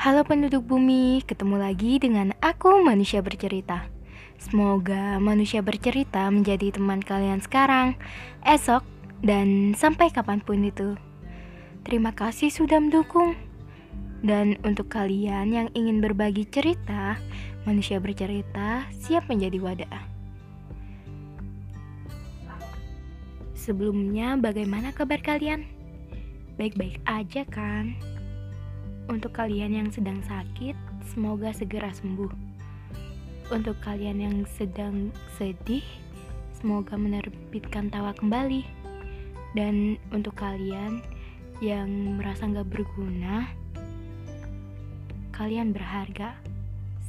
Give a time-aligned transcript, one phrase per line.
[0.00, 3.84] Halo penduduk bumi, ketemu lagi dengan aku manusia bercerita.
[4.40, 8.00] Semoga manusia bercerita menjadi teman kalian sekarang,
[8.40, 8.80] esok,
[9.20, 10.96] dan sampai kapan pun itu.
[11.84, 13.36] Terima kasih sudah mendukung.
[14.24, 17.20] Dan untuk kalian yang ingin berbagi cerita,
[17.68, 20.00] manusia bercerita siap menjadi wadah.
[23.52, 25.68] Sebelumnya, bagaimana kabar kalian?
[26.56, 28.00] Baik-baik aja, kan?
[29.06, 30.76] Untuk kalian yang sedang sakit,
[31.08, 32.28] semoga segera sembuh.
[33.48, 35.82] Untuk kalian yang sedang sedih,
[36.58, 38.66] semoga menerbitkan tawa kembali.
[39.56, 41.00] Dan untuk kalian
[41.64, 43.48] yang merasa nggak berguna,
[45.32, 46.36] kalian berharga.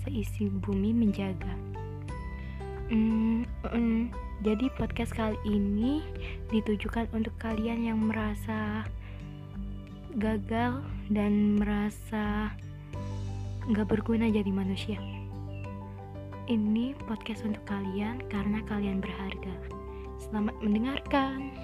[0.01, 1.53] Seisi bumi menjaga.
[2.89, 6.01] Hmm, mm, jadi podcast kali ini
[6.49, 8.89] ditujukan untuk kalian yang merasa
[10.19, 12.51] gagal dan merasa
[13.71, 14.99] nggak berguna jadi manusia.
[16.51, 19.55] Ini podcast untuk kalian karena kalian berharga.
[20.19, 21.55] Selamat mendengarkan.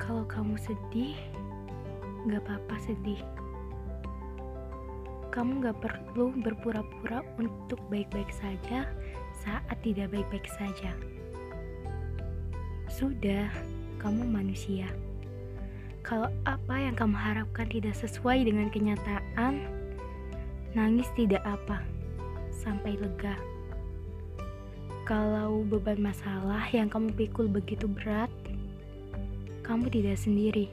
[0.00, 1.20] Kalau kamu sedih,
[2.24, 3.20] nggak apa-apa sedih.
[5.36, 8.88] Kamu nggak perlu berpura-pura untuk baik-baik saja
[9.44, 10.96] saat tidak baik-baik saja.
[13.00, 13.48] Sudah,
[13.96, 14.84] kamu manusia.
[16.04, 19.64] Kalau apa yang kamu harapkan tidak sesuai dengan kenyataan,
[20.76, 21.80] nangis tidak apa,
[22.52, 23.40] sampai lega.
[25.08, 28.28] Kalau beban masalah yang kamu pikul begitu berat,
[29.64, 30.68] kamu tidak sendiri.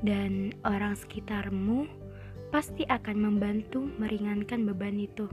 [0.00, 1.92] Dan orang sekitarmu
[2.48, 5.28] pasti akan membantu meringankan beban itu.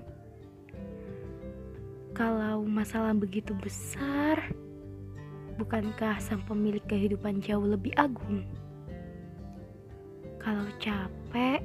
[2.11, 4.43] Kalau masalah begitu besar,
[5.59, 8.47] Bukankah sang pemilik kehidupan jauh lebih agung?
[10.39, 11.59] Kalau capek,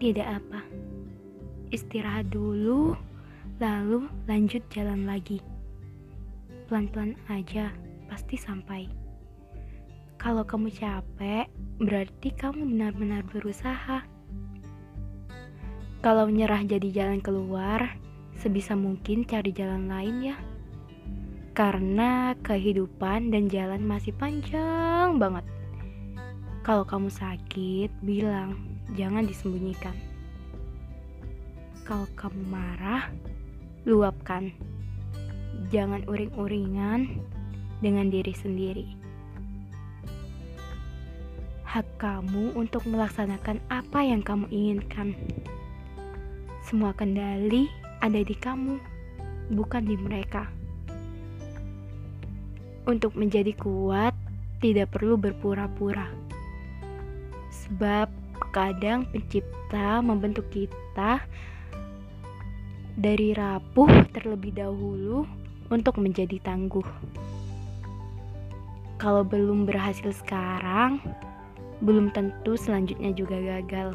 [0.00, 0.64] tidak apa.
[1.68, 2.96] Istirahat dulu,
[3.60, 5.44] lalu lanjut jalan lagi.
[6.64, 7.76] Pelan-pelan aja,
[8.08, 8.88] pasti sampai.
[10.16, 11.44] Kalau kamu capek,
[11.76, 14.00] berarti kamu benar-benar berusaha.
[16.00, 18.00] Kalau nyerah jadi jalan keluar,
[18.40, 20.55] sebisa mungkin cari jalan lain ya
[21.56, 25.40] karena kehidupan dan jalan masih panjang banget.
[26.60, 28.60] Kalau kamu sakit, bilang,
[28.92, 29.96] jangan disembunyikan.
[31.88, 33.08] Kalau kamu marah,
[33.88, 34.52] luapkan.
[35.72, 37.24] Jangan uring-uringan
[37.80, 38.86] dengan diri sendiri.
[41.64, 45.16] Hak kamu untuk melaksanakan apa yang kamu inginkan.
[46.60, 47.64] Semua kendali
[48.04, 48.76] ada di kamu,
[49.56, 50.65] bukan di mereka.
[52.86, 54.14] Untuk menjadi kuat,
[54.62, 56.06] tidak perlu berpura-pura.
[57.50, 58.06] Sebab
[58.54, 61.18] kadang pencipta membentuk kita
[62.94, 65.26] dari rapuh terlebih dahulu
[65.68, 66.86] untuk menjadi tangguh.
[68.96, 71.02] Kalau belum berhasil sekarang,
[71.84, 73.92] belum tentu selanjutnya juga gagal.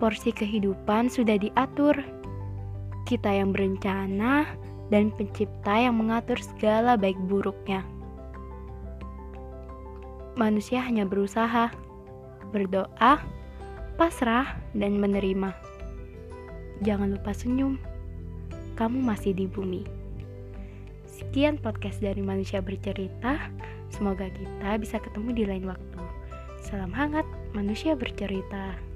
[0.00, 1.92] Porsi kehidupan sudah diatur.
[3.04, 4.48] Kita yang berencana
[4.90, 7.86] dan pencipta yang mengatur segala baik buruknya.
[10.34, 11.70] Manusia hanya berusaha,
[12.50, 13.22] berdoa,
[13.94, 15.54] pasrah, dan menerima.
[16.82, 17.78] Jangan lupa senyum,
[18.74, 19.86] kamu masih di bumi.
[21.06, 23.52] Sekian podcast dari Manusia Bercerita.
[23.92, 26.00] Semoga kita bisa ketemu di lain waktu.
[26.64, 28.89] Salam hangat, manusia bercerita.